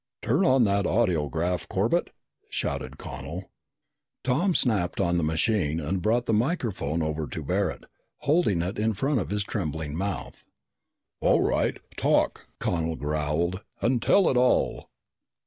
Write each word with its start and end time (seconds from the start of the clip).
"Turn 0.23 0.43
on 0.45 0.63
that 0.63 0.85
audiograph, 0.85 1.67
Corbett!" 1.69 2.09
shouted 2.49 2.97
Connel. 2.97 3.51
Tom 4.23 4.55
snapped 4.55 4.99
on 4.99 5.17
the 5.17 5.23
machine 5.23 5.79
and 5.79 6.01
brought 6.01 6.25
the 6.25 6.33
microphone 6.33 7.03
over 7.03 7.27
to 7.27 7.43
Barret, 7.43 7.83
holding 8.21 8.63
it 8.63 8.79
in 8.79 8.95
front 8.95 9.19
of 9.19 9.29
his 9.29 9.43
trembling 9.43 9.95
mouth. 9.95 10.43
"All 11.19 11.41
right, 11.41 11.77
talk!" 11.97 12.47
Connel 12.57 12.95
growled. 12.95 13.61
"And 13.79 14.01
tell 14.01 14.27
it 14.27 14.37
all." 14.37 14.89